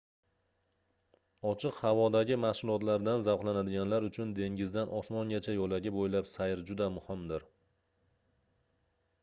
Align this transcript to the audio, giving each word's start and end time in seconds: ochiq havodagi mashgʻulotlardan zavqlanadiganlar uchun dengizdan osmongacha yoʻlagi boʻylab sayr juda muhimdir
ochiq 1.49 1.75
havodagi 1.87 2.37
mashgʻulotlardan 2.45 3.21
zavqlanadiganlar 3.27 4.07
uchun 4.09 4.31
dengizdan 4.39 4.93
osmongacha 5.01 5.55
yoʻlagi 5.59 5.93
boʻylab 5.99 6.29
sayr 6.33 6.63
juda 6.71 6.87
muhimdir 6.97 7.45